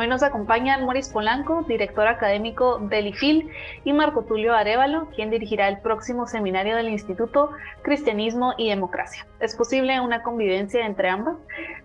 [0.00, 3.50] Hoy nos acompañan Moris Polanco, director académico del IFIL,
[3.84, 7.50] y Marco Tulio Arevalo, quien dirigirá el próximo seminario del Instituto
[7.82, 9.26] Cristianismo y Democracia.
[9.40, 11.36] ¿Es posible una convivencia entre ambas?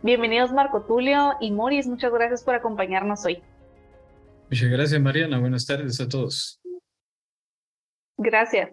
[0.01, 3.43] Bienvenidos Marco Tulio y Moris, muchas gracias por acompañarnos hoy.
[4.49, 6.61] Muchas gracias Mariana, buenas tardes a todos.
[8.15, 8.69] Gracias.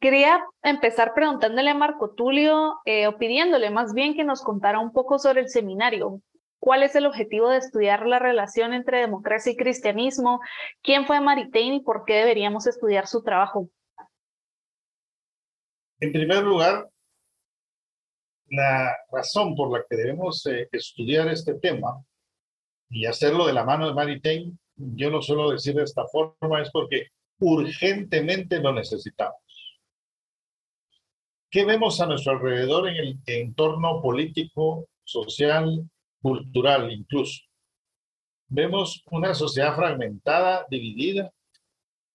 [0.00, 4.90] Quería empezar preguntándole a Marco Tulio eh, o pidiéndole más bien que nos contara un
[4.90, 6.22] poco sobre el seminario.
[6.58, 10.40] ¿Cuál es el objetivo de estudiar la relación entre democracia y cristianismo?
[10.82, 13.68] ¿Quién fue Maritain y por qué deberíamos estudiar su trabajo?
[16.00, 16.88] En primer lugar,
[18.48, 22.02] la razón por la que debemos eh, estudiar este tema
[22.88, 26.70] y hacerlo de la mano de Maritain, yo lo suelo decir de esta forma, es
[26.70, 27.08] porque
[27.38, 29.40] urgentemente lo necesitamos.
[31.50, 35.88] ¿Qué vemos a nuestro alrededor en el entorno político, social,
[36.20, 37.42] cultural incluso.
[38.48, 41.32] Vemos una sociedad fragmentada, dividida.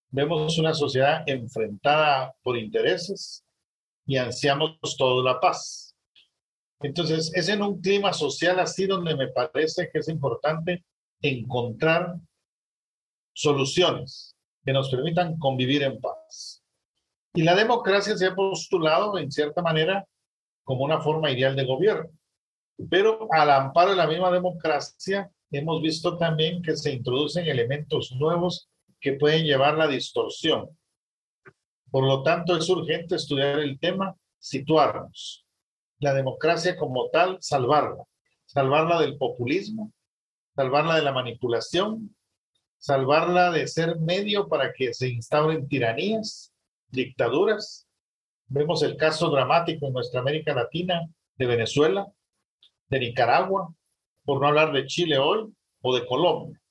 [0.10, 3.44] Vemos una sociedad enfrentada por intereses
[4.06, 5.96] y ansiamos toda la paz.
[6.82, 10.84] Entonces, es en un clima social así donde me parece que es importante
[11.22, 12.16] encontrar
[13.34, 16.64] soluciones que nos permitan convivir en paz.
[17.34, 20.06] Y la democracia se ha postulado, en cierta manera,
[20.64, 22.10] como una forma ideal de gobierno.
[22.90, 28.70] Pero al amparo de la misma democracia, hemos visto también que se introducen elementos nuevos
[29.00, 30.70] que pueden llevar la distorsión.
[31.90, 35.46] Por lo tanto, es urgente estudiar el tema, situarnos.
[36.00, 38.04] La democracia como tal, salvarla.
[38.46, 39.94] Salvarla del populismo,
[40.56, 42.16] salvarla de la manipulación,
[42.78, 46.54] salvarla de ser medio para que se instauren tiranías,
[46.90, 47.88] dictaduras.
[48.48, 52.12] Vemos el caso dramático en nuestra América Latina de Venezuela,
[52.92, 53.74] de Nicaragua,
[54.26, 56.62] por no hablar de Chile hoy o de Colombia.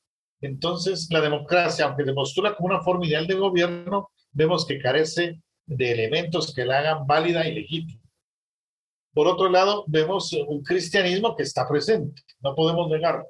[0.43, 5.41] Entonces, la democracia, aunque se postula como una forma ideal de gobierno, vemos que carece
[5.67, 8.01] de elementos que la hagan válida y legítima.
[9.13, 13.27] Por otro lado, vemos un cristianismo que está presente, no podemos negarlo.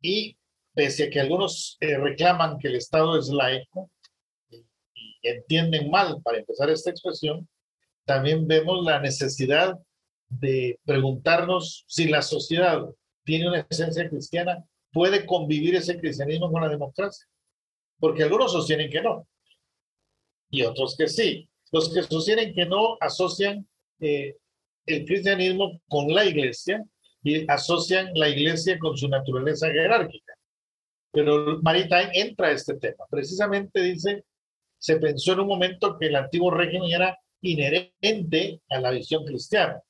[0.00, 0.36] Y
[0.74, 3.90] pese a que algunos eh, reclaman que el Estado es laico,
[4.50, 4.66] y
[5.22, 7.48] entienden mal, para empezar esta expresión,
[8.04, 9.78] también vemos la necesidad
[10.40, 12.82] de preguntarnos si la sociedad
[13.24, 17.26] tiene una esencia cristiana, puede convivir ese cristianismo con la democracia.
[17.98, 19.26] Porque algunos sostienen que no
[20.52, 21.48] y otros que sí.
[21.72, 23.66] Los que sostienen que no asocian
[23.98, 24.36] eh,
[24.86, 26.84] el cristianismo con la iglesia
[27.24, 30.34] y asocian la iglesia con su naturaleza jerárquica.
[31.10, 33.04] Pero Maritain entra a este tema.
[33.10, 34.24] Precisamente dice,
[34.78, 39.80] se pensó en un momento que el antiguo régimen era inherente a la visión cristiana.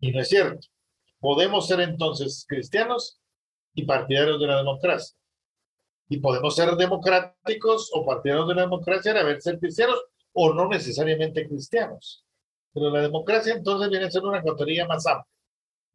[0.00, 0.66] Y no es cierto.
[1.20, 3.20] Podemos ser entonces cristianos
[3.74, 5.16] y partidarios de la democracia.
[6.08, 10.02] Y podemos ser democráticos o partidarios de la democracia a ver ser cristianos
[10.32, 12.24] o no necesariamente cristianos.
[12.72, 15.26] Pero la democracia entonces viene a ser una categoría más amplia.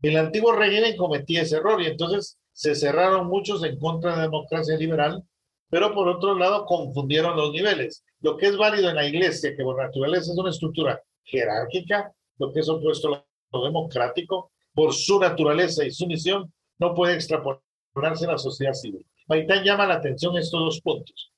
[0.02, 4.24] El antiguo régimen cometía ese error y entonces se cerraron muchos en contra de la
[4.24, 5.24] democracia liberal,
[5.70, 8.04] pero por otro lado confundieron los niveles.
[8.20, 12.54] Lo que es válido en la iglesia, que por naturaleza es una estructura jerárquica, lo
[12.54, 18.32] que es opuesto a democrático, por su naturaleza y su misión, no puede extrapolarse a
[18.32, 19.06] la sociedad civil.
[19.28, 21.32] Maitán llama la atención estos dos puntos.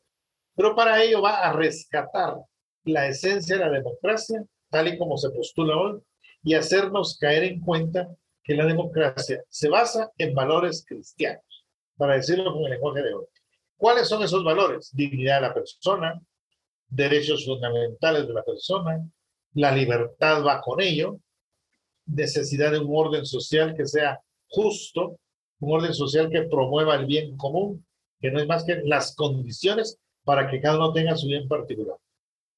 [0.56, 2.38] Pero para ello va a rescatar
[2.84, 6.00] la esencia de la democracia, tal y como se postula hoy,
[6.44, 8.08] y hacernos caer en cuenta
[8.44, 11.66] que la democracia se basa en valores cristianos,
[11.96, 13.26] para decirlo con el lenguaje de hoy.
[13.76, 14.90] ¿Cuáles son esos valores?
[14.94, 16.20] Dignidad de la persona,
[16.88, 19.06] derechos fundamentales de la persona,
[19.54, 21.20] la libertad va con ello,
[22.08, 24.20] necesidad de un orden social que sea
[24.50, 25.20] justo,
[25.60, 27.86] un orden social que promueva el bien común,
[28.20, 31.98] que no es más que las condiciones para que cada uno tenga su bien particular.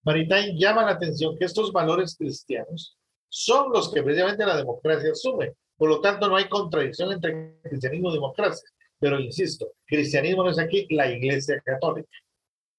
[0.04, 2.98] Maritain llama la atención que estos valores cristianos
[3.28, 5.54] son los que precisamente la democracia asume.
[5.78, 8.68] Por lo tanto, no hay contradicción entre cristianismo y democracia.
[9.00, 12.10] Pero insisto, cristianismo no es aquí la iglesia católica.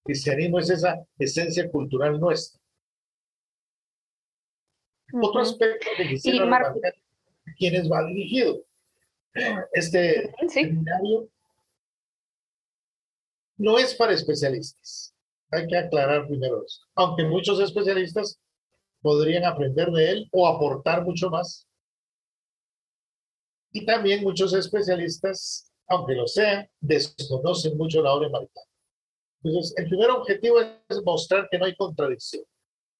[0.05, 2.60] Cristianismo es esa esencia cultural nuestra.
[5.13, 6.95] Otro aspecto que quisiera remarcar
[7.47, 8.63] a quienes va dirigido.
[9.73, 11.29] Este seminario
[13.57, 15.15] no es para especialistas.
[15.51, 16.87] Hay que aclarar primero eso.
[16.95, 18.39] Aunque muchos especialistas
[19.03, 21.67] podrían aprender de él o aportar mucho más.
[23.73, 28.67] Y también muchos especialistas, aunque lo sean, desconocen mucho la obra maritana.
[29.43, 32.45] Entonces, el primer objetivo es mostrar que no hay contradicción.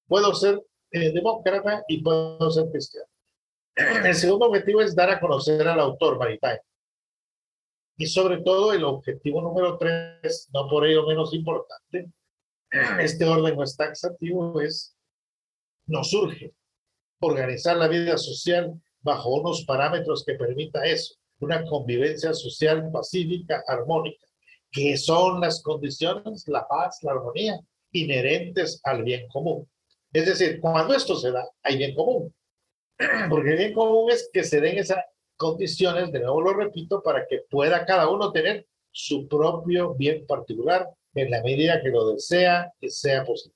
[0.07, 3.07] Puedo ser eh, demócrata y puedo ser cristiano.
[4.05, 6.59] El segundo objetivo es dar a conocer al autor Maritime.
[7.97, 12.11] Y sobre todo el objetivo número tres, no por ello menos importante,
[12.99, 14.95] este orden no es taxativo, es,
[15.85, 16.53] nos surge
[17.21, 24.25] organizar la vida social bajo unos parámetros que permita eso, una convivencia social pacífica, armónica,
[24.71, 27.59] que son las condiciones, la paz, la armonía,
[27.91, 29.69] inherentes al bien común.
[30.13, 32.33] Es decir, cuando esto se da, hay bien común.
[33.29, 35.03] Porque el bien común es que se den esas
[35.37, 40.87] condiciones, de nuevo lo repito, para que pueda cada uno tener su propio bien particular
[41.15, 43.55] en la medida que lo desea y sea posible.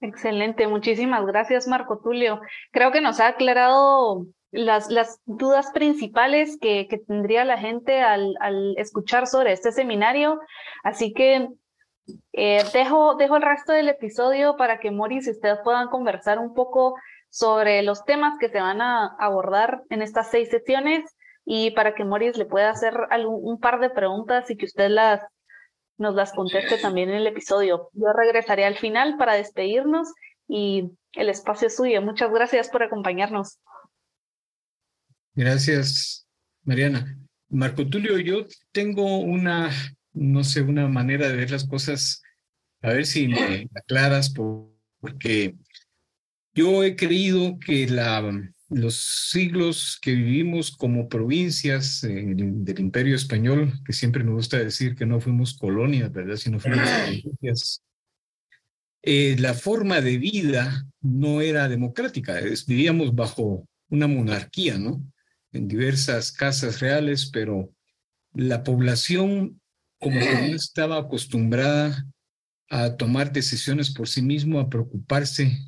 [0.00, 2.40] Excelente, muchísimas gracias Marco Tulio.
[2.72, 8.34] Creo que nos ha aclarado las, las dudas principales que, que tendría la gente al,
[8.40, 10.40] al, escuchar sobre este seminario.
[10.82, 11.48] Así que
[12.32, 16.54] eh, dejo, dejo el resto del episodio para que Moris y ustedes puedan conversar un
[16.54, 16.96] poco
[17.30, 21.04] sobre los temas que se van a abordar en estas seis sesiones
[21.44, 24.88] y para que Moris le pueda hacer algún, un par de preguntas y que usted
[24.90, 25.22] las,
[25.98, 27.90] nos las conteste también en el episodio.
[27.92, 30.08] Yo regresaré al final para despedirnos
[30.48, 32.02] y el espacio es suyo.
[32.02, 33.58] Muchas gracias por acompañarnos.
[35.34, 36.26] Gracias,
[36.64, 37.16] Mariana.
[37.48, 39.70] Marco Tulio, yo tengo una,
[40.12, 42.22] no sé, una manera de ver las cosas,
[42.80, 44.32] a ver si me aclaras,
[45.00, 45.54] porque
[46.54, 48.20] yo he creído que la,
[48.68, 48.94] los
[49.30, 55.06] siglos que vivimos como provincias eh, del Imperio Español, que siempre me gusta decir que
[55.06, 56.36] no fuimos colonias, ¿verdad?
[56.36, 57.82] Sino fuimos provincias.
[59.02, 65.04] Eh, la forma de vida no era democrática, es, vivíamos bajo una monarquía, ¿no?
[65.52, 67.70] En diversas casas reales, pero
[68.32, 69.60] la población
[70.02, 72.04] como que no estaba acostumbrada
[72.68, 75.58] a tomar decisiones por sí mismo, a preocuparse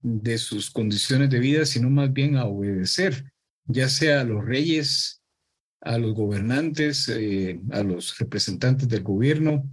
[0.00, 3.32] de sus condiciones de vida, sino más bien a obedecer,
[3.64, 5.20] ya sea a los reyes,
[5.80, 9.68] a los gobernantes, eh, a los representantes del gobierno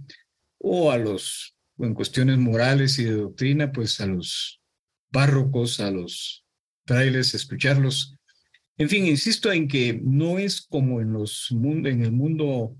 [0.58, 4.60] o a los, en cuestiones morales y de doctrina, pues a los
[5.12, 6.44] párrocos, a los
[6.86, 8.16] frailes, escucharlos.
[8.76, 12.76] En fin, insisto en que no es como en, los, en el mundo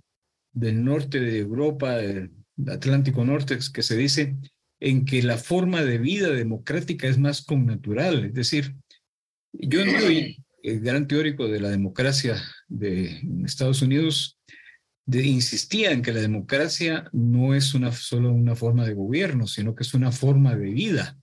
[0.54, 2.30] del norte de Europa, el
[2.66, 4.36] Atlántico Norte, que se dice
[4.80, 8.24] en que la forma de vida democrática es más connatural.
[8.24, 8.74] Es decir,
[9.52, 14.38] yo soy el gran teórico de la democracia de Estados Unidos,
[15.06, 19.82] insistía en que la democracia no es una, solo una forma de gobierno, sino que
[19.82, 21.18] es una forma de vida.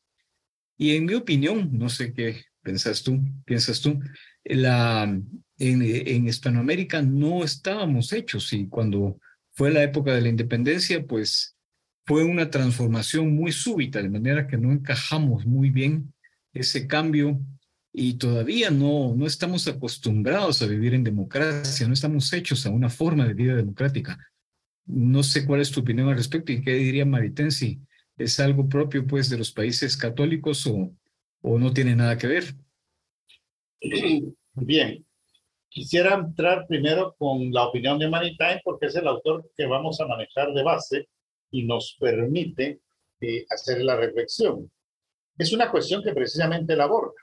[0.78, 4.00] Y en mi opinión, no sé qué piensas tú, piensas tú,
[4.44, 5.20] la,
[5.62, 9.20] en, en Hispanoamérica no estábamos hechos y cuando
[9.52, 11.56] fue la época de la independencia, pues
[12.06, 16.14] fue una transformación muy súbita, de manera que no encajamos muy bien
[16.52, 17.40] ese cambio
[17.94, 22.90] y todavía no, no estamos acostumbrados a vivir en democracia, no estamos hechos a una
[22.90, 24.18] forma de vida democrática.
[24.86, 27.80] No sé cuál es tu opinión al respecto y qué diría Maritensi.
[28.18, 30.92] ¿Es algo propio pues de los países católicos o,
[31.42, 32.56] o no tiene nada que ver?
[34.56, 35.06] Bien,
[35.72, 40.06] quisiera entrar primero con la opinión de Maritime porque es el autor que vamos a
[40.06, 41.10] manejar de base
[41.50, 42.82] y nos permite
[43.22, 44.70] eh, hacer la reflexión.
[45.38, 47.14] Es una cuestión que precisamente él aborda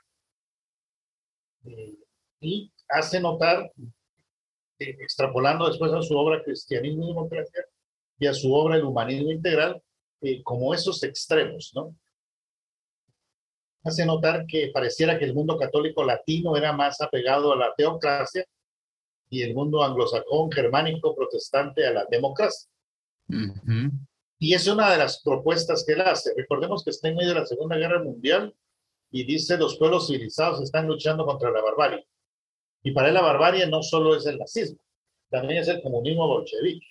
[1.65, 1.95] eh,
[2.41, 7.63] y hace notar, eh, extrapolando después a su obra Cristianismo y Democracia
[8.17, 9.81] y a su obra El Humanismo Integral,
[10.43, 11.95] como esos extremos, ¿no?
[13.83, 18.45] Hace notar que pareciera que el mundo católico latino era más apegado a la teocracia
[19.29, 22.69] y el mundo anglosajón, germánico, protestante a la democracia.
[24.39, 26.33] Y es una de las propuestas que él hace.
[26.35, 28.55] Recordemos que está en medio de la Segunda Guerra Mundial
[29.11, 32.07] y dice los pueblos civilizados están luchando contra la barbarie.
[32.83, 34.79] Y para él la barbarie no solo es el nazismo,
[35.29, 36.87] también es el comunismo bolchevique.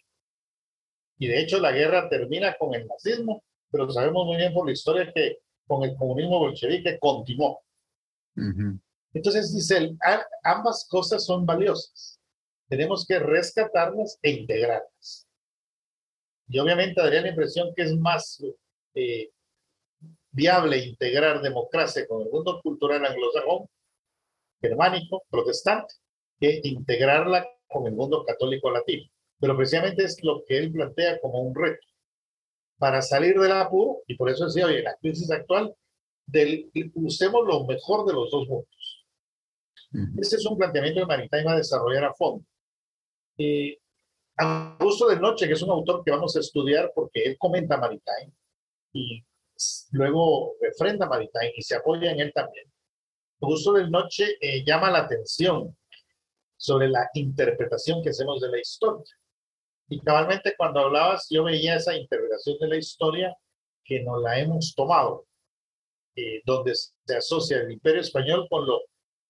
[1.18, 4.72] Y de hecho la guerra termina con el nazismo, pero sabemos muy bien por la
[4.72, 7.60] historia que con el comunismo bolchevique continuó.
[9.12, 9.98] Entonces dice él,
[10.42, 12.20] ambas cosas son valiosas.
[12.68, 15.26] Tenemos que rescatarlas e integrarlas.
[16.48, 18.42] Y obviamente daría la impresión que es más
[18.94, 19.30] eh,
[20.30, 23.68] viable integrar democracia con el mundo cultural anglosajón,
[24.60, 25.94] germánico, protestante,
[26.40, 29.10] que integrarla con el mundo católico latino.
[29.40, 31.87] pero precisamente es lo que él plantea como un reto
[32.78, 35.74] para salir del apuro, y por eso decía, oye, la crisis actual,
[36.26, 39.06] del, usemos lo mejor de los dos mundos.
[40.18, 42.44] Ese es un planteamiento que Maritime va a desarrollar a fondo.
[43.38, 43.78] Eh,
[44.36, 48.32] Augusto de Noche, que es un autor que vamos a estudiar porque él comenta Maritime
[48.92, 49.24] y
[49.92, 52.70] luego refrenda Maritime y se apoya en él también.
[53.40, 55.76] Augusto de Noche eh, llama la atención
[56.56, 59.17] sobre la interpretación que hacemos de la historia.
[59.88, 63.36] Y cabalmente cuando hablabas, yo veía esa interpretación de la historia
[63.84, 65.26] que nos la hemos tomado,
[66.14, 68.82] eh, donde se asocia el imperio español con lo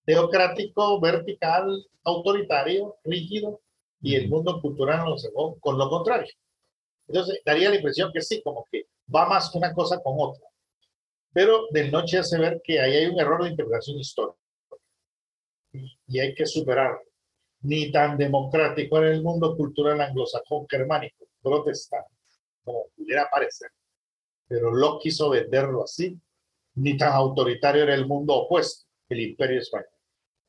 [0.05, 3.61] teocrático, vertical, autoritario, rígido,
[4.01, 5.05] y el mundo cultural
[5.61, 6.33] con lo contrario.
[7.07, 10.45] Entonces, daría la impresión que sí, como que va más una cosa con otra.
[11.33, 14.39] Pero del noche hace ver que ahí hay un error de interpretación histórica
[15.73, 17.08] y, y hay que superarlo
[17.63, 22.11] ni tan democrático en el mundo cultural anglosajón germánico, protestante,
[22.65, 23.71] como pudiera parecer.
[24.47, 26.19] Pero lo quiso venderlo así,
[26.75, 29.89] ni tan autoritario era el mundo opuesto, el imperio español.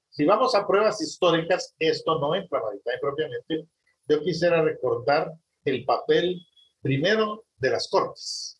[0.10, 3.68] Si vamos a pruebas históricas, esto no entra y propiamente.
[4.08, 5.34] Yo quisiera recordar
[5.66, 6.42] el papel
[6.82, 8.60] primero de las cortes.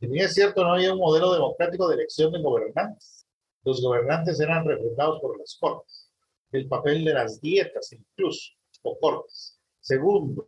[0.00, 3.26] Si bien es cierto, no había un modelo democrático de elección de gobernantes.
[3.62, 6.03] Los gobernantes eran representados por las cortes
[6.54, 9.58] el papel de las dietas incluso, o cortes.
[9.80, 10.46] Segundo,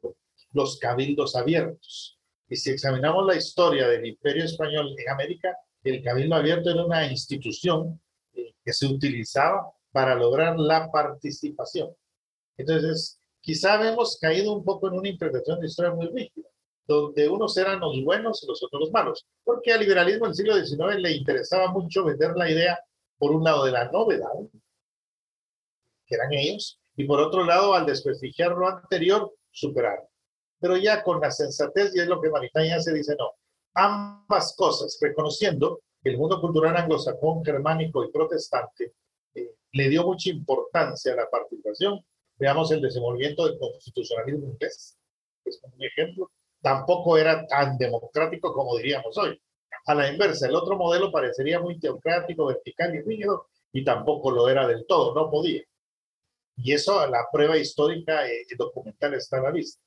[0.53, 2.19] los cabildos abiertos.
[2.49, 7.07] Y si examinamos la historia del imperio español en América, el cabildo abierto era una
[7.11, 8.01] institución
[8.35, 11.91] eh, que se utilizaba para lograr la participación.
[12.57, 16.49] Entonces, quizá hemos caído un poco en una interpretación de historia muy rígida,
[16.87, 20.55] donde unos eran los buenos y los otros los malos, porque al liberalismo del siglo
[20.55, 22.79] XIX le interesaba mucho vender la idea,
[23.19, 24.33] por un lado, de la novedad,
[26.07, 30.03] que eran ellos, y por otro lado, al desprestigiar lo anterior, superar.
[30.59, 33.33] Pero ya con la sensatez, y es lo que Maritaña se dice, no,
[33.75, 38.95] ambas cosas, reconociendo que el mundo cultural anglosajón, germánico y protestante
[39.35, 42.05] eh, le dio mucha importancia a la participación.
[42.39, 44.97] Veamos el desenvolvimiento del constitucionalismo inglés,
[45.45, 46.31] es un ejemplo.
[46.61, 49.41] Tampoco era tan democrático como diríamos hoy.
[49.87, 54.49] A la inversa, el otro modelo parecería muy teocrático, vertical y rígido, y tampoco lo
[54.49, 55.63] era del todo, no podía.
[56.57, 59.81] Y eso, la prueba histórica y documental está a la vista.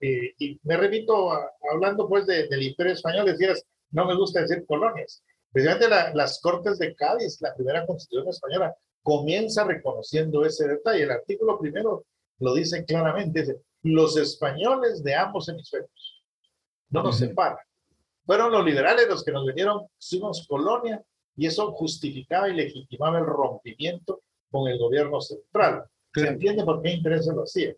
[0.00, 1.30] Eh, y me repito,
[1.72, 5.22] hablando pues del Imperio Español, decías, no me gusta decir colonias.
[5.52, 11.04] Precisamente las Cortes de Cádiz, la primera constitución española, comienza reconociendo ese detalle.
[11.04, 12.04] El artículo primero
[12.40, 16.24] lo dice claramente, dice, los españoles de ambos hemisferios
[16.90, 17.58] no nos separan.
[18.24, 21.02] Fueron los liberales los que nos vinieron, fuimos colonia,
[21.36, 25.84] y eso justificaba y legitimaba el rompimiento con el gobierno central.
[26.20, 27.74] Se entiende por qué intereses lo hacía.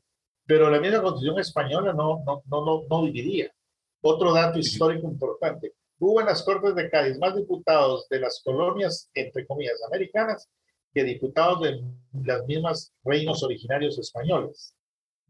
[0.46, 3.52] Pero la misma constitución española no, no, no, no, dividía.
[4.00, 5.74] Otro dato histórico importante.
[5.98, 10.48] Hubo en las Cortes de Cádiz más diputados de las colonias, entre comillas, americanas,
[10.94, 11.82] que diputados de
[12.24, 14.74] las mismas reinos originarios españoles.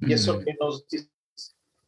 [0.00, 1.08] Y eso que nos dice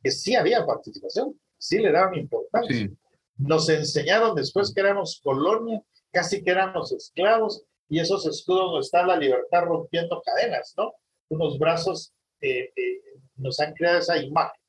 [0.03, 2.91] que sí había participación, sí le daban importancia.
[3.37, 9.07] Nos enseñaron después que éramos colonia, casi que éramos esclavos, y esos escudos no está
[9.07, 10.95] la libertad rompiendo cadenas, ¿no?
[11.31, 13.03] Unos brazos eh, eh,
[13.37, 14.61] nos han creado esa imagen.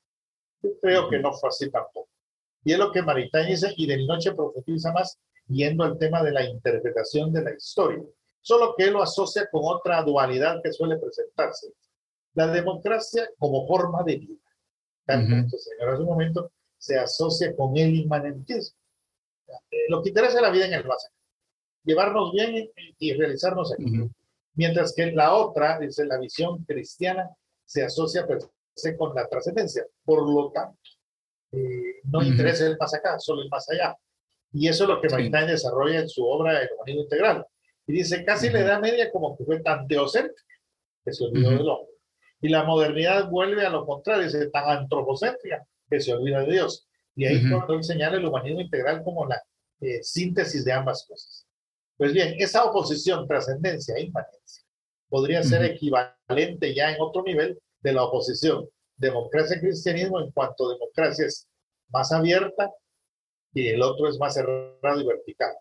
[0.63, 2.10] Yo creo que no fue así tampoco.
[2.63, 6.32] Y es lo que Maritain dice, y de noche profetiza más, yendo al tema de
[6.32, 8.03] la interpretación de la historia.
[8.41, 11.74] Solo que él lo asocia con otra dualidad que suele presentarse.
[12.34, 14.39] La democracia como forma de vida.
[15.08, 18.77] Entonces, en ese momento se asocia con el inmanentismo.
[19.89, 21.10] Lo que interesa es la vida en el más
[21.84, 24.10] Llevarnos bien y realizarnos aquí.
[24.55, 27.29] Mientras que la otra, dice la visión cristiana,
[27.65, 28.25] se asocia
[28.98, 29.86] con la trascendencia.
[30.03, 30.77] Por lo tanto,
[31.51, 33.96] eh, no interesa el más acá, solo el más allá.
[34.53, 35.29] Y eso es lo que sí.
[35.29, 37.46] desarrolla en su obra El humanismo integral.
[37.88, 40.41] Y dice, casi la Edad Media como que fue tan teocéntrica
[41.03, 41.93] que se olvidó del hombre.
[42.41, 46.88] Y la modernidad vuelve a lo contrario, dice, tan antropocéntrica que se olvida de Dios.
[47.15, 49.41] Y ahí cuando él señala el humanismo integral como la
[49.81, 51.46] eh, síntesis de ambas cosas.
[52.01, 54.63] Pues bien, esa oposición trascendencia e inmanencia
[55.08, 58.67] podría ser equivalente ya en otro nivel de la oposición
[58.98, 61.48] democracia-cristianismo en cuanto democracia es
[61.89, 62.72] más abierta
[63.53, 65.53] y el otro es más cerrado y vertical.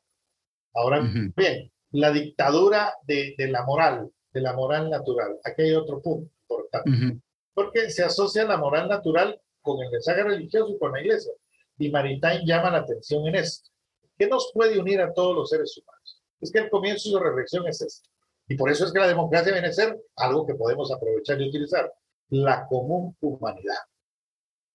[0.72, 1.02] Ahora
[1.36, 7.20] bien, la dictadura de, la moral, de la moral natural, aquí hay otro punto importante,
[7.52, 11.34] porque se asocia la moral natural con el mensaje religioso y con la iglesia.
[11.76, 13.68] Y Maritain llama la atención en esto.
[14.16, 16.19] ¿Qué nos puede unir a todos los seres humanos?
[16.40, 18.08] Es que el comienzo de su reflexión es este.
[18.48, 21.48] Y por eso es que la democracia viene a ser algo que podemos aprovechar y
[21.48, 21.92] utilizar.
[22.30, 23.78] la común humanidad.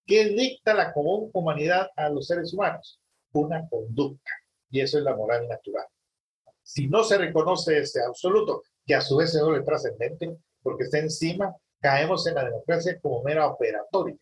[0.06, 3.00] ¿Qué dicta la común humanidad a los seres humanos?
[3.32, 4.30] Una conducta.
[4.70, 5.86] Y eso es la moral natural.
[6.62, 11.00] Si no se reconoce ese absoluto, que a su vez es doble trascendente, porque está
[11.00, 14.18] encima, caemos en la democracia como mera operatoria,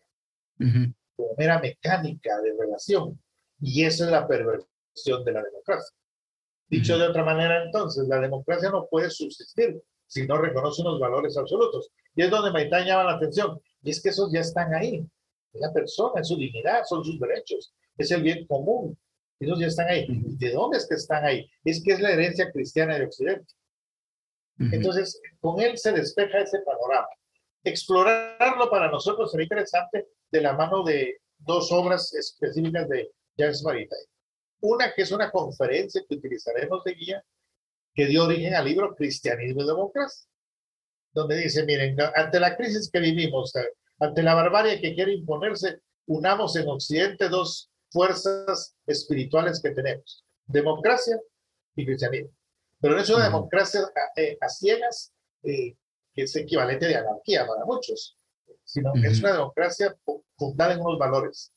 [1.16, 3.20] como mera mecánica de relación.
[3.60, 5.94] Y eso es la perversión de la democracia.
[6.68, 11.36] Dicho de otra manera, entonces, la democracia no puede subsistir si no reconoce unos valores
[11.36, 11.90] absolutos.
[12.14, 13.60] Y es donde Maitán llama la atención.
[13.82, 15.06] Y es que esos ya están ahí.
[15.52, 18.98] Es la persona, es su dignidad, son sus derechos, es el bien común.
[19.38, 20.06] Esos ya están ahí.
[20.08, 21.48] ¿De dónde es que están ahí?
[21.64, 23.52] Es que es la herencia cristiana de Occidente.
[24.58, 27.08] Entonces, con él se despeja ese panorama.
[27.64, 34.06] Explorarlo para nosotros sería interesante de la mano de dos obras específicas de James Maritain.
[34.66, 37.24] Una que es una conferencia que utilizaremos de guía,
[37.94, 40.26] que dio origen al libro Cristianismo y Democracia,
[41.12, 43.52] donde dice, miren, ante la crisis que vivimos,
[43.98, 51.20] ante la barbarie que quiere imponerse, unamos en Occidente dos fuerzas espirituales que tenemos, democracia
[51.76, 52.30] y cristianismo.
[52.80, 53.82] Pero no es una democracia
[54.16, 55.76] eh, a, ciegas, eh,
[56.14, 58.16] que es equivalente de anarquía para muchos,
[58.64, 59.94] sino que es una democracia
[60.38, 61.52] fundada en unos valores.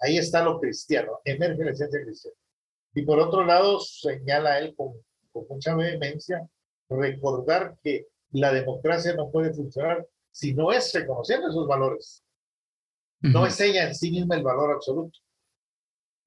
[0.00, 2.36] Ahí está lo cristiano, emerge la esencia cristiana.
[2.94, 4.92] Y por otro lado, señala él con,
[5.32, 6.48] con mucha vehemencia,
[6.88, 12.22] recordar que la democracia no puede funcionar si no es reconociendo esos valores.
[13.20, 15.18] No es ella en sí misma el valor absoluto.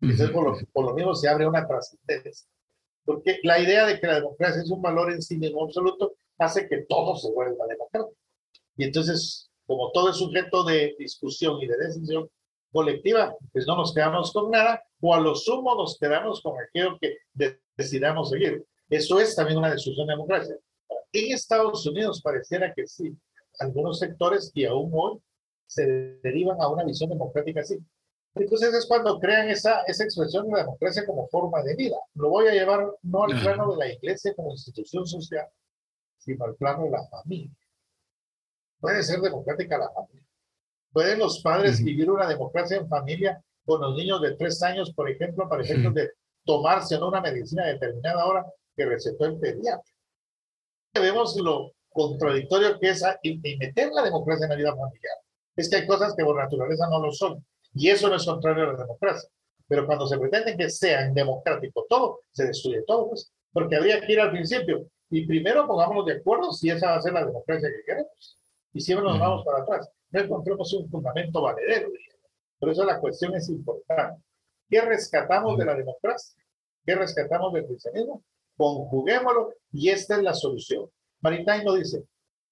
[0.02, 2.50] Entonces, por lo, por lo mismo se abre una trascendencia.
[3.06, 6.68] Porque la idea de que la democracia es un valor en sí mismo absoluto hace
[6.68, 8.16] que todo se vuelva democrático.
[8.76, 12.30] Y entonces, como todo es sujeto de discusión y de decisión
[12.72, 16.98] colectiva, pues no nos quedamos con nada, o a lo sumo nos quedamos con aquello
[17.00, 17.18] que
[17.76, 18.66] decidamos seguir.
[18.90, 20.56] Eso es también una discusión de democracia.
[21.14, 23.16] En Estados Unidos pareciera que sí,
[23.60, 25.20] algunos sectores que aún hoy
[25.68, 27.78] se derivan a una visión democrática así.
[28.36, 31.98] Entonces es cuando crean esa, esa expresión de la democracia como forma de vida.
[32.16, 35.48] Lo voy a llevar no al plano de la iglesia como institución social,
[36.18, 37.52] sino al plano de la familia.
[38.80, 40.21] Puede ser democrática la familia.
[40.92, 45.10] Pueden los padres vivir una democracia en familia con los niños de tres años, por
[45.10, 46.12] ejemplo, para ejemplo, de
[46.46, 49.94] tomarse una medicina determinada hora que recetó el pediatra.
[50.94, 55.18] Vemos lo contradictorio que es y, meter la democracia en la vida familiar.
[55.56, 57.46] Es que hay cosas que por naturaleza no lo son.
[57.74, 59.30] Y eso no es contrario a la democracia.
[59.68, 64.14] Pero cuando se pretende que sea democrático todo, se destruye todo, pues, porque habría que
[64.14, 64.86] ir al principio.
[65.10, 68.38] Y primero pongámonos de acuerdo si esa va a ser la democracia que queremos.
[68.74, 69.90] Y siempre nos vamos para atrás.
[70.12, 71.90] No encontremos un fundamento valedero.
[72.60, 74.22] Por eso la cuestión es importante.
[74.70, 76.42] ¿Qué rescatamos de la democracia?
[76.86, 78.24] ¿Qué rescatamos del cristianismo?
[78.58, 80.90] Conjuguémoslo y esta es la solución.
[81.22, 82.04] Maritain lo dice,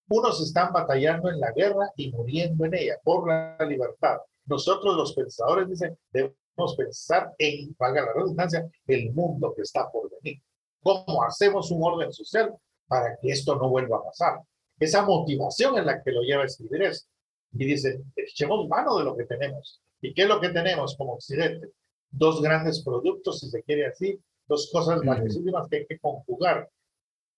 [0.10, 4.18] unos están batallando en la guerra y muriendo en ella por la libertad.
[4.46, 10.10] Nosotros los pensadores, dicen, debemos pensar en, valga la redundancia, el mundo que está por
[10.10, 10.42] venir.
[10.82, 12.56] ¿Cómo hacemos un orden social
[12.88, 14.42] para que esto no vuelva a pasar?
[14.80, 17.10] Esa motivación es la que lo lleva a escribir esto.
[17.54, 19.82] Y dice, echemos mano de lo que tenemos.
[20.02, 21.70] ¿Y qué es lo que tenemos como Occidente?
[22.12, 26.70] Dos grandes productos, si se quiere así, dos cosas valiosísimas que hay que conjugar.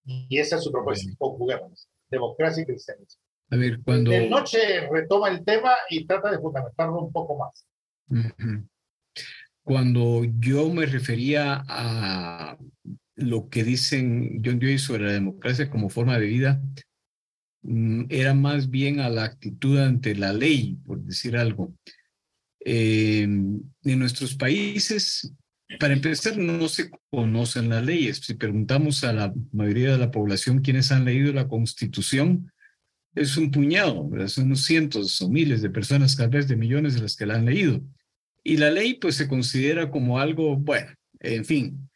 [0.06, 3.22] Y esa es su propuesta, conjuguemos democracia y cristianismo.
[3.50, 4.12] A ver, cuando...
[4.12, 7.66] De noche retoma el tema y trata de fundamentarlo un poco más.
[9.64, 12.58] Cuando yo me refería a
[13.16, 16.62] lo que dicen John Dewey sobre la democracia como forma de vida,
[18.10, 21.74] era más bien a la actitud ante la ley, por decir algo.
[22.64, 25.34] Eh, en nuestros países,
[25.80, 28.18] para empezar, no se conocen las leyes.
[28.18, 32.52] Si preguntamos a la mayoría de la población quiénes han leído la Constitución,
[33.16, 37.02] es un puñado, son unos cientos o miles de personas, tal vez de millones de
[37.02, 37.82] las que la han leído.
[38.44, 41.90] Y la ley pues se considera como algo, bueno, en fin,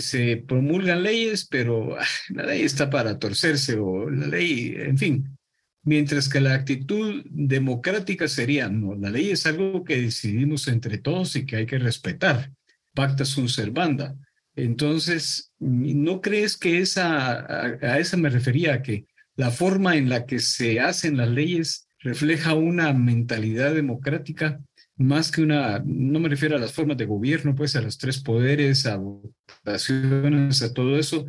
[0.00, 5.38] se promulgan leyes, pero ah, la ley está para torcerse o la ley, en fin.
[5.82, 11.36] Mientras que la actitud democrática sería, no, la ley es algo que decidimos entre todos
[11.36, 12.50] y que hay que respetar.
[12.92, 14.16] Pacta sunt servanda.
[14.56, 20.24] Entonces, ¿no crees que esa, a, a esa me refería, que la forma en la
[20.24, 24.60] que se hacen las leyes refleja una mentalidad democrática
[24.96, 28.22] más que una, no me refiero a las formas de gobierno, pues a los tres
[28.22, 31.26] poderes, a votaciones, a todo eso,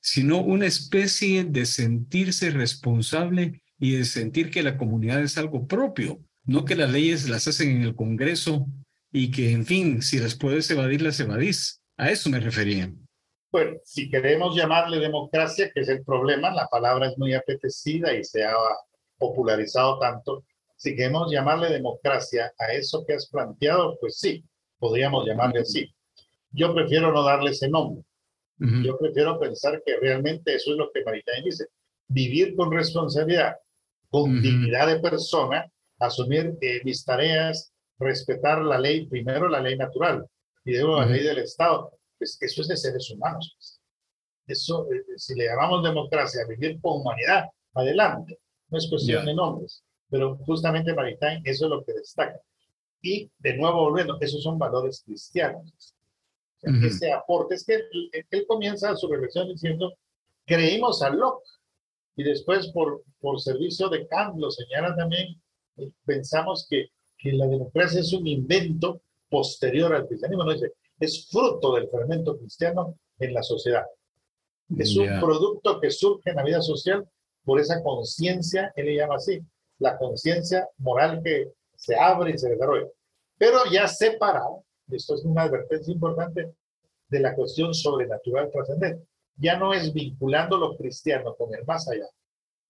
[0.00, 6.20] sino una especie de sentirse responsable y de sentir que la comunidad es algo propio,
[6.44, 8.66] no que las leyes las hacen en el Congreso
[9.12, 11.82] y que, en fin, si las puedes evadir, las evadís.
[11.96, 12.92] A eso me refería.
[13.50, 18.22] Bueno, si queremos llamarle democracia, que es el problema, la palabra es muy apetecida y
[18.22, 18.54] se ha
[19.16, 20.44] popularizado tanto,
[20.78, 24.44] Si queremos llamarle democracia a eso que has planteado, pues sí,
[24.78, 25.92] podríamos llamarle así.
[26.52, 28.04] Yo prefiero no darle ese nombre.
[28.84, 31.66] Yo prefiero pensar que realmente eso es lo que Maritain dice.
[32.08, 33.56] Vivir con responsabilidad,
[34.08, 40.26] con dignidad de persona, asumir eh, mis tareas, respetar la ley, primero la ley natural
[40.64, 41.92] y luego la ley del Estado.
[42.18, 43.52] Pues eso es de seres humanos.
[43.56, 43.80] Pues.
[44.46, 48.38] Eso, eh, si le llamamos democracia, vivir con humanidad, adelante.
[48.70, 49.84] No es cuestión de nombres.
[50.10, 52.40] Pero justamente Maritain, eso es lo que destaca.
[53.02, 55.94] Y de nuevo volviendo, esos son valores cristianos.
[56.60, 59.94] Ese aporte, es que él, comienza su reflexión diciendo,
[60.44, 61.46] creímos a Locke
[62.16, 65.40] y después por, por servicio de Kant lo señala también,
[65.76, 71.28] eh, pensamos que, que la democracia es un invento posterior al cristianismo, no dice, es
[71.30, 73.84] fruto del fermento cristiano en la sociedad.
[74.76, 77.08] Es un producto que surge en la vida social
[77.44, 79.40] por esa conciencia, él le llama así,
[79.78, 82.88] la conciencia moral que se abre y se desarrolla.
[83.36, 86.52] Pero ya separado, esto es una advertencia importante,
[87.08, 89.06] de la cuestión sobrenatural trascendente.
[89.36, 92.06] Ya no es vinculando lo cristiano con el más allá.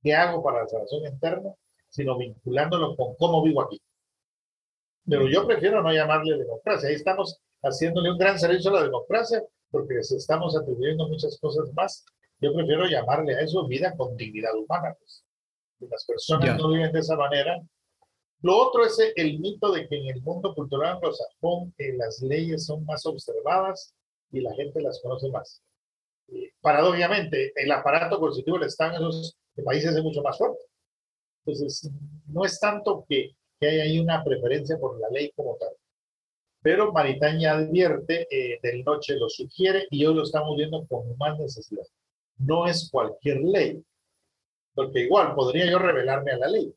[0.02, 1.52] ¿Qué hago para la salvación interna?
[1.88, 3.80] Sino vinculándolo con cómo vivo aquí.
[5.08, 6.88] Pero yo prefiero no llamarle democracia.
[6.88, 11.72] Ahí estamos haciéndole un gran servicio a la democracia porque se estamos atribuyendo muchas cosas
[11.74, 12.04] más.
[12.40, 14.94] Yo prefiero llamarle a eso vida con dignidad humana.
[14.98, 15.24] Pues.
[15.80, 17.60] Las personas no viven de esa manera,
[18.40, 22.66] lo otro es el mito de que en el mundo cultural anglosajón eh, las leyes
[22.66, 23.94] son más observadas
[24.30, 25.60] y la gente las conoce más.
[26.28, 30.62] Eh, paradójicamente, el aparato constitutivo del Estado en esos países es mucho más fuerte.
[31.44, 31.90] Entonces,
[32.26, 35.70] no es tanto que, que haya ahí una preferencia por la ley como tal.
[36.62, 41.38] Pero Maritaña advierte, eh, del noche lo sugiere y hoy lo estamos viendo con más
[41.40, 41.84] necesidad.
[42.36, 43.82] No es cualquier ley,
[44.78, 46.72] porque igual podría yo revelarme a la ley,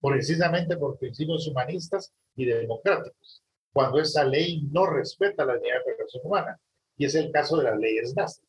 [0.00, 5.96] precisamente por principios humanistas y democráticos, cuando esa ley no respeta la dignidad de la
[5.96, 6.60] persona humana.
[6.96, 8.44] Y es el caso de las leyes nazis.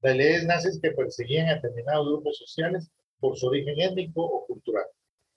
[0.00, 2.90] Las leyes nazis que perseguían a determinados grupos sociales
[3.20, 4.86] por su origen étnico o cultural.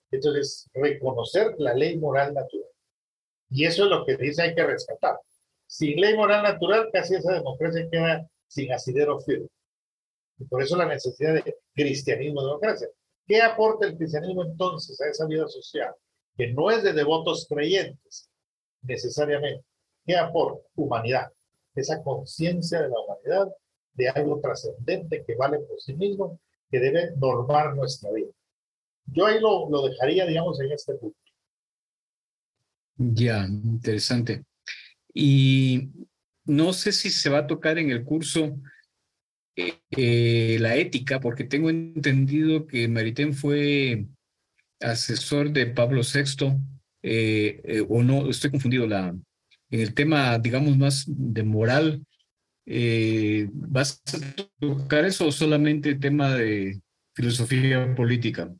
[0.09, 2.69] Entonces, reconocer la ley moral natural.
[3.49, 5.17] Y eso es lo que dice hay que rescatar.
[5.67, 9.49] Sin ley moral natural, casi esa democracia queda sin asidero firme.
[10.41, 12.87] Y por eso la necesidad de cristianismo-democracia.
[13.27, 15.93] ¿Qué aporta el cristianismo entonces a esa vida social?
[16.35, 18.29] Que no es de devotos creyentes
[18.81, 19.63] necesariamente.
[20.03, 20.67] ¿Qué aporta?
[20.75, 21.31] Humanidad.
[21.75, 23.55] Esa conciencia de la humanidad,
[23.93, 26.39] de algo trascendente que vale por sí mismo,
[26.71, 28.31] que debe normar nuestra vida.
[29.05, 31.17] Yo ahí lo, lo dejaría, digamos, en este punto.
[32.97, 34.43] Ya, interesante.
[35.13, 35.89] Y
[36.45, 38.57] no sé si se va a tocar en el curso
[39.55, 44.05] eh, la ética, porque tengo entendido que Maritain fue
[44.79, 46.57] asesor de Pablo VI,
[47.03, 52.05] eh, eh, o no, estoy confundido, la, en el tema, digamos, más de moral,
[53.53, 56.79] ¿vas a tocar eso o solamente tema de
[57.13, 58.53] filosofía política?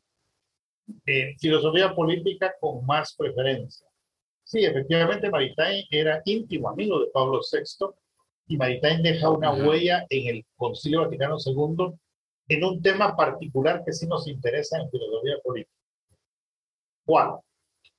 [1.38, 3.86] filosofía política con más preferencia.
[4.44, 7.94] Sí, efectivamente, Maritain era íntimo amigo de Pablo VI
[8.52, 11.94] y Maritain deja una huella en el Concilio Vaticano II
[12.48, 15.74] en un tema particular que sí nos interesa en filosofía política.
[17.06, 17.40] ¿Cuál?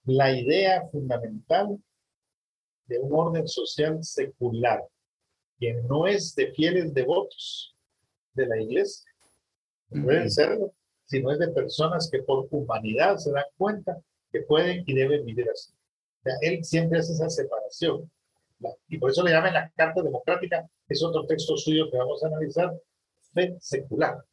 [0.05, 1.79] La idea fundamental
[2.85, 4.83] de un orden social secular,
[5.59, 7.75] que no es de fieles devotos
[8.35, 9.11] de la iglesia,
[9.89, 10.71] no pueden serlo,
[11.05, 13.97] sino es de personas que por humanidad se dan cuenta
[14.31, 15.71] que pueden y deben vivir así.
[15.71, 18.07] O sea, él siempre hace esa separación
[18.87, 22.27] y por eso le llaman la Carta Democrática, es otro texto suyo que vamos a
[22.27, 22.73] analizar,
[23.33, 24.23] fe secular.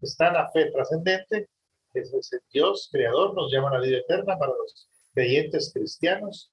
[0.00, 1.48] Está la fe trascendente,
[1.92, 6.50] que es el Dios creador, nos llama la vida eterna para los creyentes cristianos,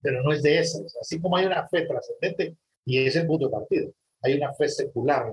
[0.00, 0.96] pero no es de esas.
[1.00, 3.90] Así como hay una fe trascendente, y es el punto de partida,
[4.22, 5.30] hay una fe secular.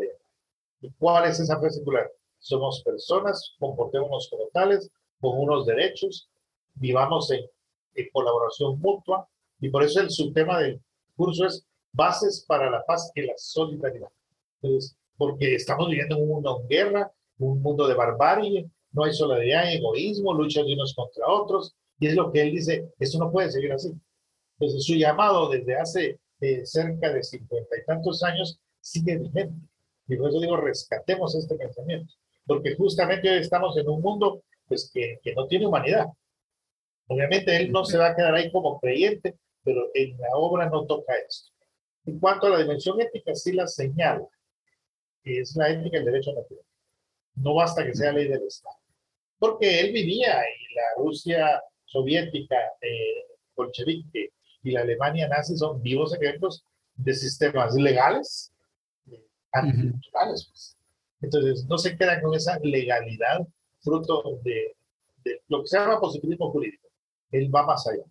[0.81, 2.11] ¿Y cuál es esa fe secular?
[2.39, 6.29] Somos personas, comportémonos como tales, con unos derechos,
[6.75, 7.41] vivamos en,
[7.95, 9.27] en colaboración mutua,
[9.59, 10.81] y por eso el subtema del
[11.15, 14.09] curso es bases para la paz y la solidaridad.
[14.61, 19.13] Entonces, porque estamos viviendo en un mundo de guerra, un mundo de barbarie, no hay
[19.13, 23.31] solidaridad, egoísmo, lucha de unos contra otros, y es lo que él dice, esto no
[23.31, 23.91] puede seguir así.
[24.59, 29.55] Entonces, su llamado desde hace eh, cerca de cincuenta y tantos años sigue vigente.
[30.07, 32.13] Y por eso digo, rescatemos este pensamiento,
[32.45, 36.07] porque justamente hoy estamos en un mundo pues, que, que no tiene humanidad.
[37.07, 39.35] Obviamente él no se va a quedar ahí como creyente,
[39.67, 41.51] pero en la obra no toca esto.
[42.05, 44.25] En cuanto a la dimensión ética, sí la señala,
[45.21, 46.63] que es la ética del derecho natural.
[47.35, 48.77] No basta que sea ley del Estado.
[49.39, 53.25] porque él vivía en la Rusia soviética eh,
[53.57, 54.31] bolchevique
[54.63, 56.63] y la Alemania nazi son vivos ejemplos
[56.95, 58.53] de sistemas legales
[59.11, 60.47] eh, anticulturales.
[60.47, 60.77] Pues.
[61.19, 63.45] Entonces, no se queda con esa legalidad
[63.81, 64.77] fruto de,
[65.25, 66.87] de, lo que se llama positivismo jurídico.
[67.31, 68.05] Él va más allá.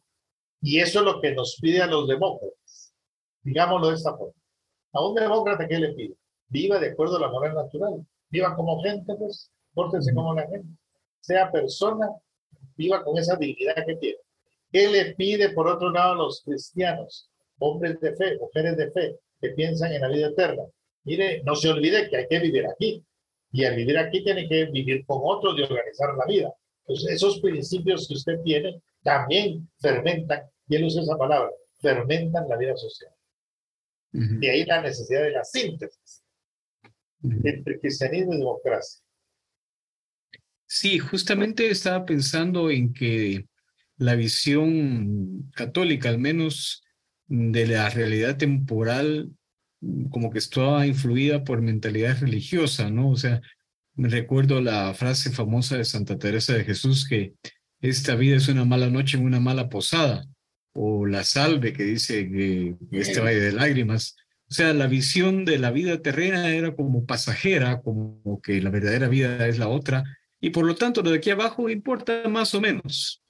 [0.67, 2.93] Y eso es lo que nos pide a los demócratas.
[3.45, 4.35] Digámoslo de esta forma.
[4.95, 6.17] A un demócrata, ¿qué le pide?
[6.49, 8.05] Viva de acuerdo a la moral natural.
[8.31, 9.49] Viva como gente, pues.
[9.73, 10.67] Pórtese como la gente.
[11.21, 12.09] Sea persona,
[12.77, 14.19] viva con esa dignidad que tiene.
[14.73, 17.31] ¿Qué le pide, por otro lado, a los cristianos?
[17.61, 20.65] Hombres de fe, mujeres de fe, que piensan en la vida eterna.
[21.05, 23.05] Mire, no se olvide que hay que vivir aquí.
[23.53, 26.53] Y al vivir aquí tiene que vivir con otros y organizar la vida.
[26.89, 31.51] Entonces, esos principios que usted tiene también fermentan, y él usa esa palabra,
[31.81, 33.13] fermentan la vida social.
[34.13, 36.25] De ahí la necesidad de la síntesis
[37.23, 39.03] entre cristianismo y democracia.
[40.67, 43.47] Sí, justamente estaba pensando en que
[43.99, 46.83] la visión católica, al menos
[47.27, 49.31] de la realidad temporal,
[50.11, 53.11] como que estaba influida por mentalidad religiosa, ¿no?
[53.11, 53.41] O sea,
[53.95, 57.35] me recuerdo la frase famosa de Santa Teresa de Jesús que
[57.81, 60.27] esta vida es una mala noche en una mala posada,
[60.77, 64.17] o la salve que dice que, este valle de lágrimas.
[64.49, 69.09] O sea, la visión de la vida terrena era como pasajera, como que la verdadera
[69.09, 70.05] vida es la otra,
[70.41, 73.23] y por lo tanto lo de aquí abajo importa más o menos.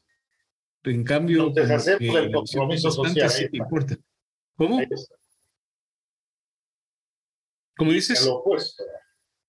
[0.83, 3.31] En cambio, Entonces, el compromiso social.
[3.31, 3.97] Sí importa.
[4.57, 4.81] ¿Cómo?
[7.77, 8.25] ¿Cómo dices?
[8.25, 8.85] Lo opuesto.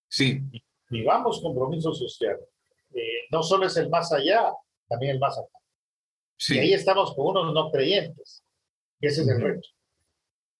[0.07, 0.41] Sí.
[0.89, 2.37] Vivamos compromiso social.
[2.93, 4.51] Eh, no solo es el más allá,
[4.87, 5.57] también el más acá.
[6.37, 6.55] Sí.
[6.55, 8.43] Y ahí estamos con unos no creyentes.
[9.01, 9.67] Ese es el reto.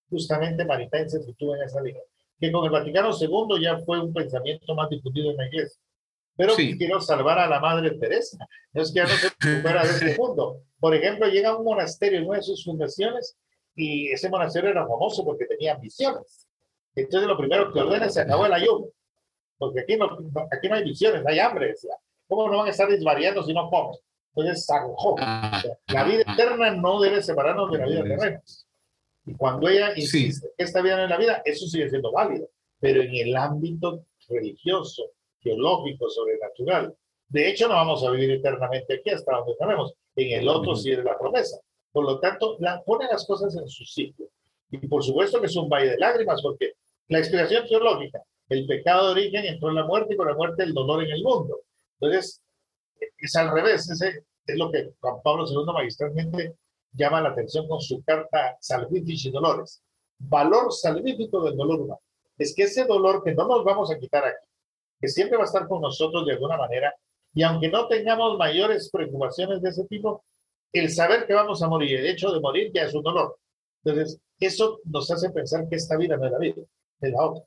[0.09, 2.01] Justamente Maritain se sitúa en esa línea.
[2.39, 5.81] Que con el Vaticano II ya fue un pensamiento más difundido en la iglesia.
[6.35, 8.37] Pero quiero salvar a la Madre Teresa.
[8.71, 10.61] No es que ya no se recupera de este mundo.
[10.79, 13.35] Por ejemplo, llega a un monasterio en una de sus fundaciones
[13.75, 16.47] y ese monasterio era famoso porque tenía visiones.
[16.95, 18.87] Entonces lo primero que ordena es se acabó el ayuno.
[19.57, 20.05] Porque aquí no,
[20.51, 21.69] aquí no hay visiones, hay hambre.
[21.69, 21.95] Decía.
[22.27, 23.97] ¿Cómo no van a estar desvariando si no comen?
[24.37, 25.15] Entonces zanjó.
[25.19, 28.41] Ah, la vida eterna no debe separarnos de la vida terrena.
[29.25, 32.47] Y cuando ella insiste que esta vida no es la vida, eso sigue siendo válido.
[32.79, 36.95] Pero en el ámbito religioso, teológico, sobrenatural,
[37.29, 39.93] de hecho no vamos a vivir eternamente aquí hasta donde sabemos.
[40.15, 41.57] En el otro sí es la promesa.
[41.91, 44.27] Por lo tanto, la, pone las cosas en su sitio.
[44.69, 46.73] Y por supuesto que es un valle de lágrimas, porque
[47.07, 50.63] la explicación teológica, el pecado de origen entró en la muerte y con la muerte
[50.63, 51.61] el dolor en el mundo.
[51.99, 52.43] Entonces,
[53.17, 56.55] es al revés, ese es lo que Juan Pablo II magistralmente
[56.93, 59.81] llama la atención con su carta Salvifici Dolores.
[60.19, 62.01] Valor salvífico del dolor humano.
[62.37, 64.47] Es que ese dolor que no nos vamos a quitar aquí,
[64.99, 66.93] que siempre va a estar con nosotros de alguna manera,
[67.33, 70.23] y aunque no tengamos mayores preocupaciones de ese tipo,
[70.73, 73.37] el saber que vamos a morir, el hecho de morir ya es un dolor.
[73.83, 76.61] Entonces, eso nos hace pensar que esta vida no es la vida,
[77.01, 77.43] es la otra.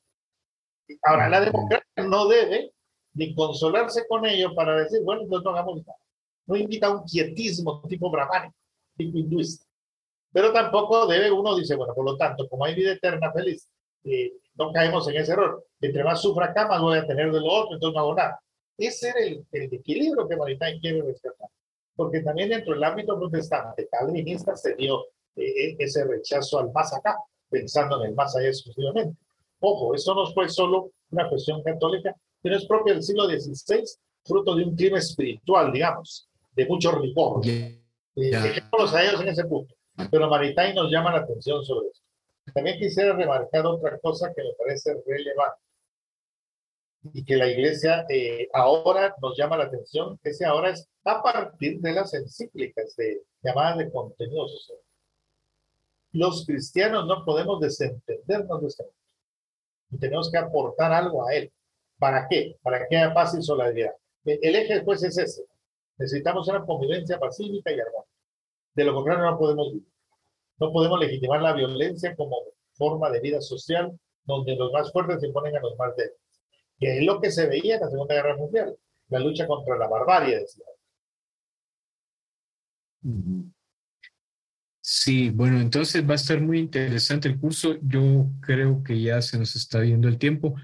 [1.03, 2.73] Ahora, la democracia no debe
[3.15, 5.99] ni consolarse con ello para decir, bueno, entonces no hagamos nada.
[6.47, 8.55] No invita a un quietismo tipo brahmánico,
[8.97, 9.65] tipo hinduista.
[10.33, 13.69] Pero tampoco debe uno, dice, bueno, por lo tanto, como hay vida eterna feliz,
[14.05, 15.65] eh, no caemos en ese error.
[15.81, 18.41] Entre más sufra acá, más voy a tener de lo otro, entonces no hago nada.
[18.79, 21.49] Ese era el, el equilibrio que Maritain quiere rescatar.
[21.97, 25.05] Porque también dentro del ámbito protestante, calvinista, se dio
[25.37, 27.17] eh, ese rechazo al más acá,
[27.49, 29.17] pensando en el más allá exclusivamente.
[29.61, 33.85] Ojo, eso no fue solo una cuestión católica, pero es propio del siglo XVI,
[34.25, 37.43] fruto de un clima espiritual, digamos, de mucho rigor.
[38.15, 39.75] Dejémoslos a ellos en ese punto.
[40.11, 42.05] Pero Maritain nos llama la atención sobre esto.
[42.55, 45.61] También quisiera remarcar otra cosa que me parece relevante
[47.13, 51.81] y que la iglesia eh, ahora nos llama la atención, ese ahora es a partir
[51.81, 54.79] de las encíclicas de, llamadas de contenido social.
[56.13, 58.99] Los cristianos no podemos desentendernos de este mundo
[59.93, 61.53] y tenemos que aportar algo a él.
[62.01, 62.57] ¿Para qué?
[62.63, 63.93] Para que haya paz y solidaridad.
[64.25, 65.45] El eje después es ese.
[65.99, 68.11] Necesitamos una convivencia pacífica y armónica.
[68.75, 69.87] De lo contrario no podemos vivir.
[70.59, 72.39] No podemos legitimar la violencia como
[72.73, 73.93] forma de vida social
[74.25, 76.19] donde los más fuertes se ponen a los más débiles.
[76.79, 78.77] Que es lo que se veía en la Segunda Guerra Mundial.
[79.09, 80.65] La lucha contra la barbarie, decía.
[84.81, 87.77] Sí, bueno, entonces va a estar muy interesante el curso.
[87.83, 90.55] Yo creo que ya se nos está viendo el tiempo.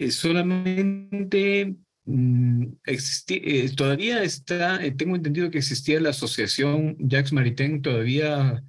[0.00, 7.82] Eh, solamente mm, eh, todavía está, eh, tengo entendido que existía la asociación Jacques Maritain,
[7.82, 8.64] todavía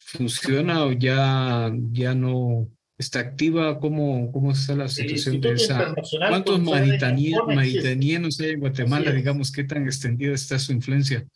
[0.00, 3.78] funciona o ya, ya no, está activa?
[3.80, 5.94] ¿Cómo, cómo está la situación de esa?
[6.28, 9.12] ¿Cuántos maritanianos hay en Guatemala?
[9.12, 11.26] Digamos, ¿qué tan extendida está su influencia?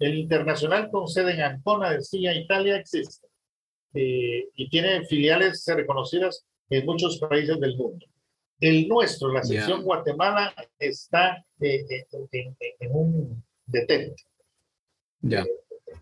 [0.00, 3.28] El internacional con sede en Ancona, decía Italia, existe.
[3.94, 8.04] Eh, y tiene filiales reconocidas en muchos países del mundo.
[8.60, 12.06] El nuestro, la sección Guatemala, está eh, eh,
[12.80, 14.22] en, un detente.
[15.20, 15.44] Ya.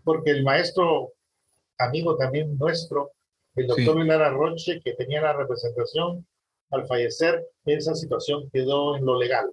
[0.03, 1.13] porque el maestro,
[1.77, 3.11] amigo también nuestro,
[3.55, 6.25] el doctor Vilara Roche, que tenía la representación,
[6.69, 9.51] al fallecer, esa situación quedó en lo legal.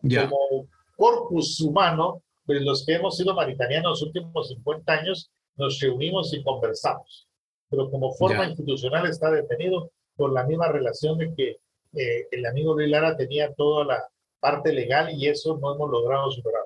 [0.00, 6.32] Como corpus humano, pues los que hemos sido maritanianos los últimos 50 años, nos reunimos
[6.34, 7.28] y conversamos.
[7.68, 11.56] Pero como forma institucional está detenido por la misma relación de que
[11.94, 14.08] eh, el amigo Vilara tenía toda la
[14.40, 16.62] parte legal y eso no hemos logrado superar.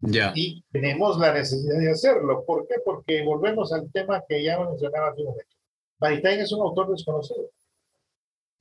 [0.00, 0.32] Ya.
[0.34, 2.44] Y tenemos la necesidad de hacerlo.
[2.46, 2.76] ¿Por qué?
[2.84, 5.56] Porque volvemos al tema que ya mencionaba hace un momento.
[5.98, 7.50] Maritain es un autor desconocido.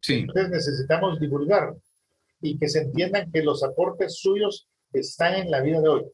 [0.01, 0.15] Sí.
[0.15, 1.75] Entonces necesitamos divulgar
[2.41, 6.05] y que se entiendan que los aportes suyos están en la vida de hoy.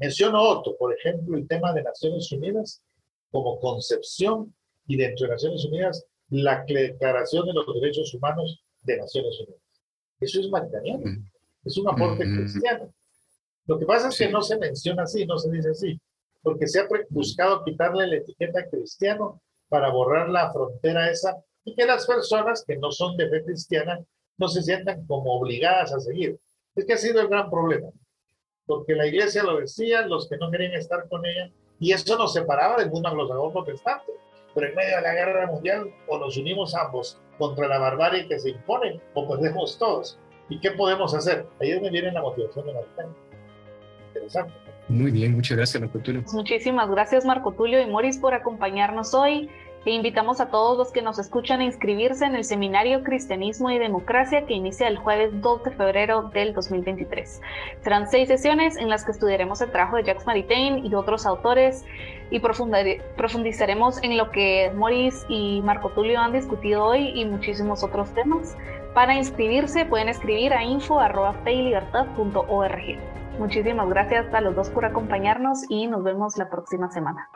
[0.00, 2.82] Menciono otro, por ejemplo, el tema de Naciones Unidas
[3.30, 4.54] como concepción
[4.86, 9.60] y dentro de Naciones Unidas la Declaración de los Derechos Humanos de Naciones Unidas.
[10.20, 11.22] Eso es maritainiano,
[11.64, 12.92] es un aporte cristiano.
[13.66, 16.00] Lo que pasa es que no se menciona así, no se dice así,
[16.42, 21.84] porque se ha buscado quitarle la etiqueta cristiano para borrar la frontera esa y que
[21.84, 23.98] las personas que no son de fe cristiana
[24.38, 26.38] no se sientan como obligadas a seguir.
[26.74, 27.88] Es que ha sido el gran problema,
[28.66, 32.32] porque la iglesia lo decía, los que no querían estar con ella, y eso nos
[32.32, 34.12] separaba del mundo anglosajón protestante.
[34.56, 38.38] Pero en medio de la guerra mundial, o nos unimos ambos contra la barbarie que
[38.38, 40.18] se impone, o perdemos todos.
[40.48, 41.46] ¿Y qué podemos hacer?
[41.60, 42.80] Ahí es donde viene la motivación de la
[44.08, 44.54] Interesante.
[44.88, 46.22] Muy bien, muchas gracias, Marco Tulio.
[46.32, 49.50] Muchísimas gracias, Marco Tulio y Moris, por acompañarnos hoy.
[49.86, 53.78] E invitamos a todos los que nos escuchan a inscribirse en el seminario Cristianismo y
[53.78, 57.40] Democracia que inicia el jueves 2 de febrero del 2023.
[57.82, 61.84] Serán seis sesiones en las que estudiaremos el trabajo de Jacques Maritain y otros autores
[62.30, 68.12] y profundizaremos en lo que Moris y Marco Tulio han discutido hoy y muchísimos otros
[68.12, 68.56] temas.
[68.92, 73.38] Para inscribirse pueden escribir a info.feilibertad.org.
[73.38, 77.30] Muchísimas gracias a los dos por acompañarnos y nos vemos la próxima semana.